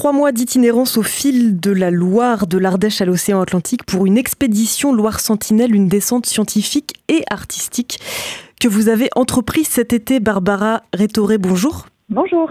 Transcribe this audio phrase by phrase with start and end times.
[0.00, 4.16] Trois mois d'itinérance au fil de la Loire, de l'Ardèche à l'océan Atlantique pour une
[4.16, 8.00] expédition Loire-Sentinelle, une descente scientifique et artistique
[8.58, 10.18] que vous avez entreprise cet été.
[10.18, 11.84] Barbara Rétoré, bonjour.
[12.10, 12.50] Bonjour.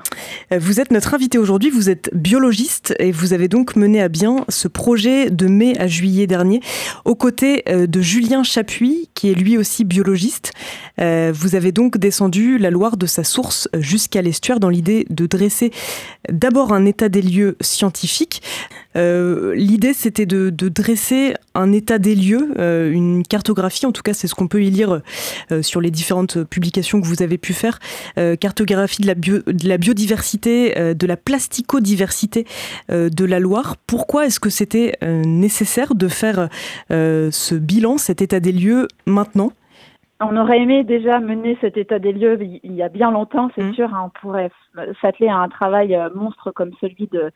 [0.58, 4.46] Vous êtes notre invité aujourd'hui, vous êtes biologiste et vous avez donc mené à bien
[4.48, 6.62] ce projet de mai à juillet dernier
[7.04, 10.54] aux côtés euh, de Julien Chapuis, qui est lui aussi biologiste.
[11.02, 15.26] Euh, vous avez donc descendu la Loire de sa source jusqu'à l'estuaire dans l'idée de
[15.26, 15.72] dresser
[16.32, 18.42] d'abord un état des lieux scientifique.
[18.96, 22.54] L'idée c'était de, dresser un état des lieux,
[22.92, 25.02] une cartographie, en tout cas c'est ce qu'on peut y lire
[25.62, 27.80] sur les différentes publications que vous avez pu faire,
[28.40, 32.46] cartographie de la bio de la biodiversité, euh, de la plasticodiversité
[32.92, 33.76] euh, de la Loire.
[33.88, 36.50] Pourquoi est-ce que c'était euh, nécessaire de faire
[36.90, 39.52] ce bilan, cet état des lieux maintenant?
[40.20, 43.64] On aurait aimé déjà mener cet état des lieux il y a bien longtemps, c'est
[43.64, 43.74] mmh.
[43.74, 43.94] sûr.
[43.94, 44.52] Hein, on pourrait
[45.02, 47.32] s'atteler à un travail monstre comme celui de,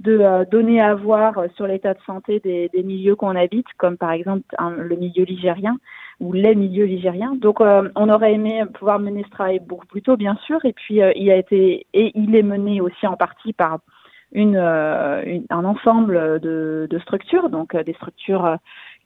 [0.00, 4.44] de donner à voir sur l'état de santé des, milieux qu'on habite, comme par exemple
[4.58, 5.76] le milieu ligérien
[6.20, 7.34] ou les milieux ligériens.
[7.34, 10.64] Donc, euh, on aurait aimé pouvoir mener ce travail beaucoup plus tôt, bien sûr.
[10.64, 13.78] Et puis, euh, il a été et il est mené aussi en partie par
[14.30, 18.56] une, euh, un ensemble de, de, structures, donc des structures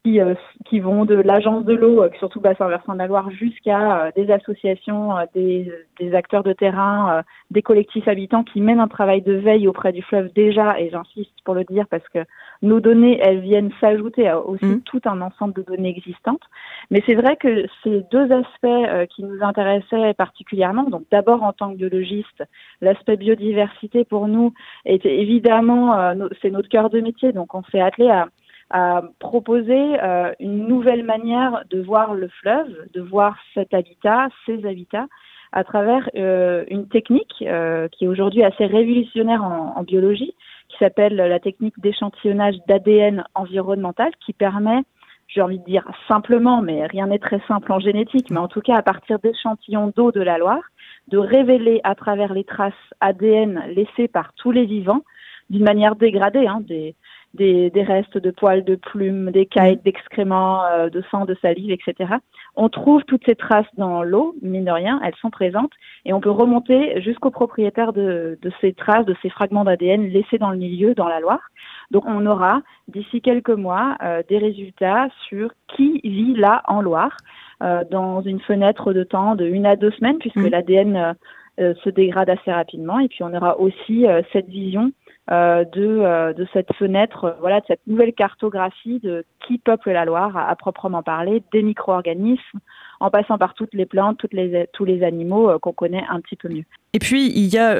[0.06, 0.20] qui,
[0.66, 5.14] qui vont de l'agence de l'eau, surtout bassin versant de la Loire, jusqu'à des associations,
[5.34, 9.92] des, des, acteurs de terrain, des collectifs habitants qui mènent un travail de veille auprès
[9.92, 12.20] du fleuve déjà, et j'insiste pour le dire parce que
[12.62, 14.82] nos données, elles viennent s'ajouter à aussi mmh.
[14.82, 16.42] tout un ensemble de données existantes.
[16.90, 21.52] Mais c'est vrai que ces deux aspects euh, qui nous intéressaient particulièrement, donc d'abord en
[21.52, 22.44] tant que biologiste,
[22.80, 24.52] l'aspect biodiversité pour nous
[24.84, 28.28] était évidemment, euh, c'est notre cœur de métier, donc on s'est attelé à,
[28.70, 34.66] à proposer euh, une nouvelle manière de voir le fleuve, de voir cet habitat, ces
[34.66, 35.06] habitats,
[35.52, 40.34] à travers une technique qui est aujourd'hui assez révolutionnaire en, en biologie,
[40.68, 44.82] qui s'appelle la technique d'échantillonnage d'ADN environnemental, qui permet
[45.28, 48.60] j'ai envie de dire simplement, mais rien n'est très simple en génétique, mais en tout
[48.60, 50.62] cas à partir d'échantillons d'eau de la Loire,
[51.08, 55.02] de révéler à travers les traces ADN laissées par tous les vivants,
[55.50, 56.94] d'une manière dégradée, hein, des,
[57.36, 61.70] des, des, restes de poils, de plumes, des cailles, d'excréments, euh, de sang, de salive,
[61.70, 62.14] etc.
[62.56, 65.72] On trouve toutes ces traces dans l'eau, mine de rien, elles sont présentes,
[66.04, 70.38] et on peut remonter jusqu'au propriétaire de, de, ces traces, de ces fragments d'ADN laissés
[70.38, 71.50] dans le milieu, dans la Loire.
[71.90, 77.16] Donc on aura d'ici quelques mois euh, des résultats sur qui vit là en Loire,
[77.62, 80.48] euh, dans une fenêtre de temps de une à deux semaines, puisque mmh.
[80.48, 81.14] l'ADN
[81.58, 84.90] se dégrade assez rapidement, et puis on aura aussi cette vision euh,
[85.28, 90.04] de, euh, de cette fenêtre, euh, voilà, de cette nouvelle cartographie de qui peuple la
[90.04, 92.58] Loire à, proprement parler, des micro-organismes,
[93.00, 96.36] en passant par toutes les plantes, toutes les, tous les animaux qu'on connaît un petit
[96.36, 96.64] peu mieux.
[96.92, 97.76] Et puis, il y a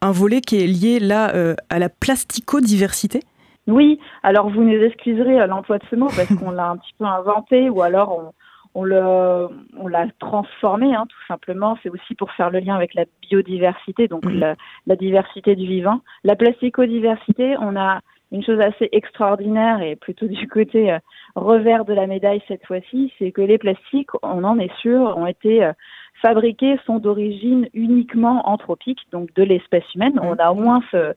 [0.00, 1.32] un volet qui est lié là
[1.68, 3.20] à la plasticodiversité?
[3.66, 7.04] Oui, alors vous nous excuserez l'emploi de ce mot parce qu'on l'a un petit peu
[7.04, 8.32] inventé ou alors on,
[8.76, 9.48] on l'a
[9.78, 11.78] on l'a transformé hein, tout simplement.
[11.82, 14.54] C'est aussi pour faire le lien avec la biodiversité, donc la,
[14.96, 16.00] diversité du vivant.
[16.24, 18.00] La plasticodiversité, on a
[18.32, 20.98] une chose assez extraordinaire et plutôt du côté euh,
[21.36, 25.26] revers de la médaille cette fois-ci, c'est que les plastiques, on en est sûr, ont
[25.26, 25.72] été euh,
[26.20, 30.20] fabriqués, sont d'origine uniquement anthropique, donc de l'espèce humaine.
[30.22, 31.14] On a au moins ce,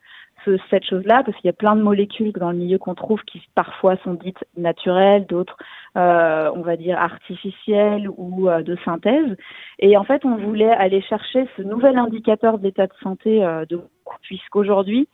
[0.70, 3.42] cette chose-là, parce qu'il y a plein de molécules dans le milieu qu'on trouve qui
[3.56, 5.58] parfois sont dites naturelles, d'autres,
[5.98, 9.36] euh, on va dire, artificielles ou euh, de synthèse.
[9.80, 13.82] Et en fait, on voulait aller chercher ce nouvel indicateur d'état de santé euh, de
[14.22, 15.08] puisqu'aujourd'hui,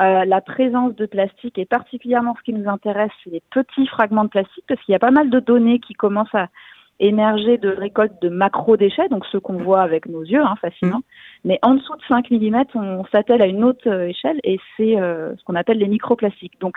[0.00, 4.24] euh, la présence de plastique et particulièrement ce qui nous intéresse, c'est les petits fragments
[4.24, 6.48] de plastique, parce qu'il y a pas mal de données qui commencent à
[7.00, 10.98] émerger de récoltes de macro-déchets, donc ceux qu'on voit avec nos yeux hein, facilement.
[10.98, 11.02] Mmh.
[11.44, 15.00] Mais en dessous de 5 mm, on s'attelle à une autre euh, échelle et c'est
[15.00, 16.60] euh, ce qu'on appelle les microplastiques.
[16.60, 16.76] Donc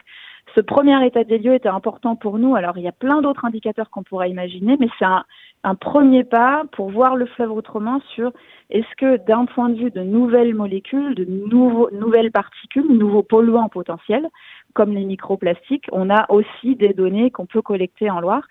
[0.56, 2.56] ce premier état des lieux était important pour nous.
[2.56, 5.26] Alors il y a plein d'autres indicateurs qu'on pourrait imaginer, mais c'est un,
[5.64, 8.32] un, premier pas pour voir le fleuve autrement sur
[8.70, 13.70] est-ce que d'un point de vue de nouvelles molécules, de nouveaux, nouvelles particules, nouveaux polluants
[13.70, 14.30] potentiels,
[14.74, 18.44] comme les microplastiques, on a aussi des données qu'on peut collecter en Loire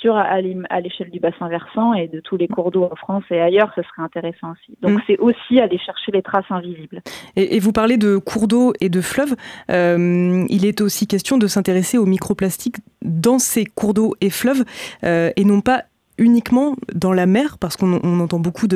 [0.00, 3.40] sur à l'échelle du bassin versant et de tous les cours d'eau en France et
[3.40, 4.76] ailleurs, ce serait intéressant aussi.
[4.80, 5.02] Donc mm.
[5.06, 7.02] c'est aussi aller chercher les traces invisibles.
[7.36, 9.34] Et, vous parlez de cours d'eau et de fleuves.
[9.70, 14.64] Euh, il est aussi question de s'intéresser aux microplastiques dans ces cours d'eau et fleuves
[15.04, 15.84] euh, et non pas
[16.18, 18.66] uniquement dans la mer, parce qu'on entend beaucoup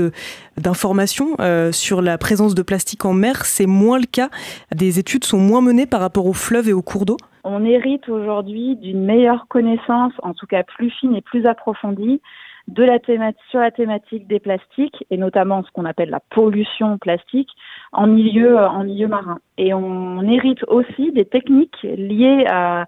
[0.57, 3.45] d'informations euh, sur la présence de plastique en mer.
[3.45, 4.31] C'est moins le cas.
[4.73, 8.09] Des études sont moins menées par rapport aux fleuves et aux cours d'eau on hérite
[8.09, 12.21] aujourd'hui d'une meilleure connaissance, en tout cas plus fine et plus approfondie,
[12.69, 16.97] de la thématique, sur la thématique des plastiques et notamment ce qu'on appelle la pollution
[16.99, 17.51] plastique.
[17.93, 19.39] en milieu, en milieu marin.
[19.59, 22.87] Et on hérite aussi des techniques liées à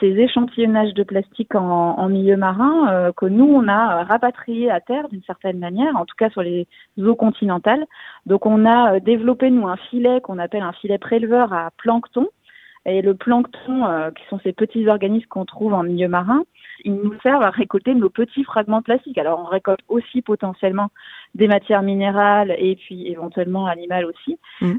[0.00, 5.08] ces échantillonnages de plastique en, milieu marin euh, que nous, on a rapatriés à terre
[5.08, 6.66] d'une certaine manière, en tout cas sur les
[6.98, 7.86] eaux continentales.
[8.26, 12.28] Donc on a euh, développé, nous, un filet qu'on appelle un filet préleveur à plancton.
[12.86, 16.44] Et le plancton, euh, qui sont ces petits organismes qu'on trouve en milieu marin,
[16.84, 19.18] ils nous servent à récolter nos petits fragments de plastique.
[19.18, 20.88] Alors on récolte aussi potentiellement
[21.34, 24.74] des matières minérales et puis éventuellement animales aussi mmh.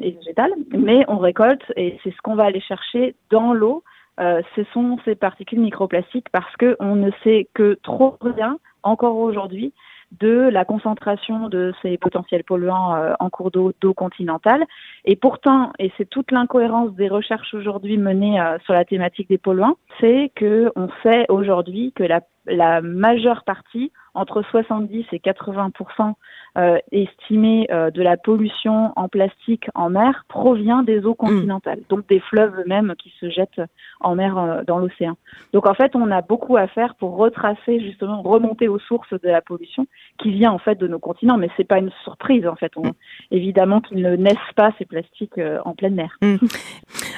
[0.00, 3.82] et végétales, mais on récolte et c'est ce qu'on va aller chercher dans l'eau
[4.18, 9.74] euh, ce sont ces particules microplastiques parce qu'on ne sait que trop rien encore aujourd'hui
[10.12, 14.64] de la concentration de ces potentiels polluants euh, en cours d'eau d'eau continentale.
[15.04, 19.38] Et pourtant, et c'est toute l'incohérence des recherches aujourd'hui menées euh, sur la thématique des
[19.38, 26.14] polluants, c'est que on sait aujourd'hui que la, la majeure partie entre 70 et 80%
[26.56, 32.08] euh, estimé euh, de la pollution en plastique en mer provient des eaux continentales, donc
[32.08, 33.60] des fleuves eux-mêmes qui se jettent
[34.00, 35.18] en mer euh, dans l'océan.
[35.52, 39.28] Donc en fait, on a beaucoup à faire pour retracer justement, remonter aux sources de
[39.28, 39.86] la pollution
[40.18, 42.72] qui vient en fait de nos continents, mais c'est pas une surprise en fait.
[42.76, 42.92] On,
[43.30, 46.16] évidemment qu'ils ne naissent pas ces plastiques en pleine mer.
[46.22, 46.36] Mm.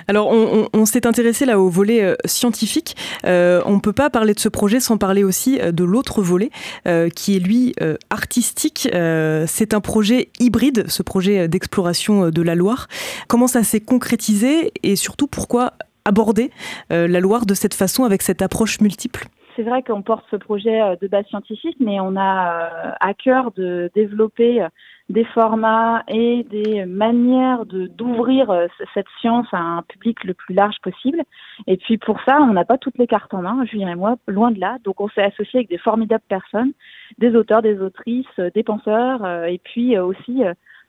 [0.08, 2.96] Alors on, on s'est intéressé là au volet scientifique.
[3.24, 6.50] on ne peut pas parler de ce projet sans parler aussi de l'autre volet
[6.86, 8.88] euh, qui est lui euh, artistique.
[8.94, 12.88] Euh, c'est un projet hybride, ce projet d'exploration de la Loire.
[13.28, 15.74] Comment ça s'est concrétisé et surtout pourquoi
[16.04, 16.50] aborder
[16.90, 19.28] la Loire de cette façon avec cette approche multiple?
[19.58, 23.90] C'est vrai qu'on porte ce projet de base scientifique, mais on a à cœur de
[23.92, 24.64] développer
[25.08, 30.54] des formats et des manières de d'ouvrir euh, cette science à un public le plus
[30.54, 31.22] large possible.
[31.66, 34.16] Et puis pour ça, on n'a pas toutes les cartes en main, Julien et moi,
[34.26, 34.76] loin de là.
[34.84, 36.72] Donc on s'est associé avec des formidables personnes,
[37.18, 40.42] des auteurs, des autrices, euh, des penseurs, euh, et puis aussi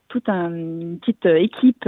[0.10, 1.88] toute une petite équipe,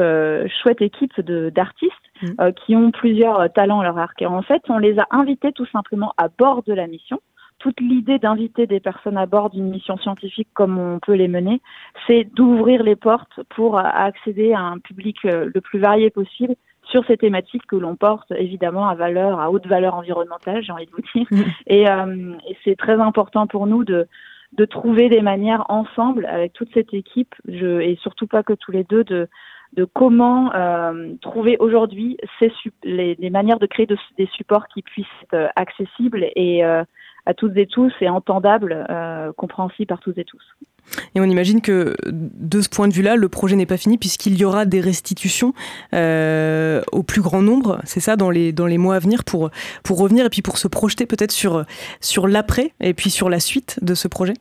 [0.61, 2.51] chouette équipe d'artistes mmh.
[2.65, 4.21] qui ont plusieurs talents à leur arc.
[4.21, 7.19] Et en fait, on les a invités tout simplement à bord de la mission
[7.61, 11.61] toute l'idée d'inviter des personnes à bord d'une mission scientifique comme on peut les mener,
[12.07, 17.05] c'est d'ouvrir les portes pour accéder à un public euh, le plus varié possible sur
[17.05, 20.91] ces thématiques que l'on porte évidemment à valeur, à haute valeur environnementale, j'ai envie de
[20.91, 21.27] vous dire.
[21.29, 21.41] Mmh.
[21.71, 24.07] Euh, et, c'est très important pour nous de,
[24.53, 28.71] de trouver des manières ensemble avec toute cette équipe, je, et surtout pas que tous
[28.71, 29.27] les deux, de,
[29.93, 32.17] comment euh, trouver aujourd'hui
[32.83, 36.63] les, les, manières de créer des supports qui puissent être accessibles et
[37.25, 40.43] à toutes et tous et entendable, euh, compréhensible par toutes et tous.
[41.15, 44.37] Et on imagine que de ce point de vue-là, le projet n'est pas fini puisqu'il
[44.37, 45.53] y aura des restitutions
[45.93, 49.49] euh, au plus grand nombre, c'est ça, dans les, dans les mois à venir pour,
[49.83, 51.65] pour revenir et puis pour se projeter peut-être sur,
[51.99, 54.33] sur l'après et puis sur la suite de ce projet?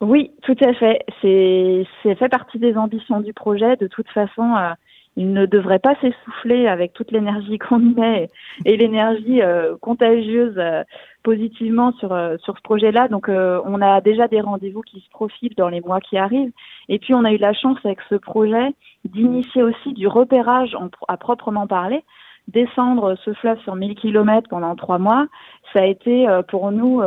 [0.00, 1.04] Oui, tout à fait.
[1.20, 3.76] C'est fait partie des ambitions du projet.
[3.76, 4.72] De toute façon, euh,
[5.16, 8.28] il ne devrait pas s'essouffler avec toute l'énergie qu'on y met
[8.64, 10.58] et, l'énergie euh, contagieuse
[11.22, 13.08] positivement sur euh, sur ce projet-là.
[13.08, 16.52] Donc on a déjà des rendez-vous qui se profilent dans les mois qui arrivent.
[16.88, 18.74] Et puis on a eu la chance avec ce projet
[19.04, 20.76] d'initier aussi du repérage
[21.08, 22.04] à proprement parler.
[22.48, 25.28] Descendre ce fleuve sur 1000 km pendant trois mois,
[25.72, 27.00] ça a été pour nous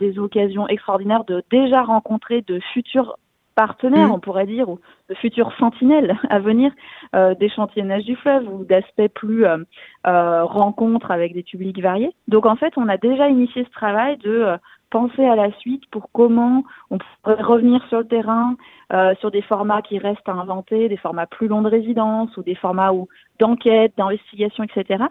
[0.00, 3.16] des occasions extraordinaires de déjà rencontrer de futurs
[3.54, 4.12] partenaires, mm.
[4.12, 4.78] on pourrait dire, ou
[5.08, 6.72] de futures sentinelles à venir
[7.14, 9.58] euh, d'échantillonnage du fleuve ou d'aspects plus euh,
[10.06, 12.14] euh, rencontres avec des publics variés.
[12.28, 14.56] Donc en fait, on a déjà initié ce travail de euh,
[14.92, 18.56] penser à la suite pour comment on pourrait revenir sur le terrain,
[18.92, 22.42] euh, sur des formats qui restent à inventer, des formats plus longs de résidence ou
[22.42, 22.92] des formats
[23.38, 25.04] d'enquête, d'investigation, etc.,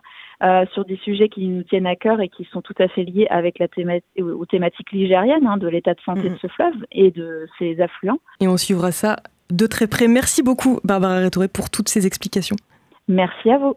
[0.44, 3.04] euh, sur des sujets qui nous tiennent à cœur et qui sont tout à fait
[3.04, 6.74] liés avec la thématique, aux thématiques ligériennes, hein, de l'état de santé de ce fleuve
[6.92, 8.20] et de ses affluents.
[8.40, 9.18] Et on suivra ça
[9.52, 10.08] de très près.
[10.08, 12.56] Merci beaucoup, Barbara Rétoré, pour toutes ces explications.
[13.08, 13.76] Merci à vous.